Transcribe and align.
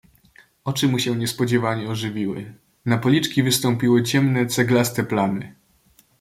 "Oczy 0.65 0.87
mu 0.87 0.99
się 0.99 1.15
niespodzianie 1.15 1.89
ożywiły, 1.89 2.53
na 2.85 2.97
policzki 2.97 3.43
wystąpiły 3.43 4.03
ciemne, 4.03 4.45
ceglaste 4.45 5.03
plamy." 5.03 5.55